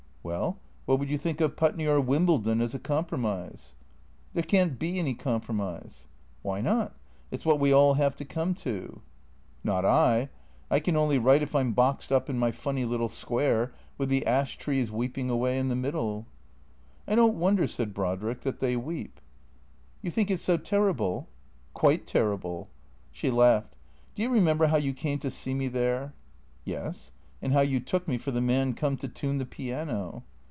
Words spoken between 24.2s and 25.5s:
you remember how you came to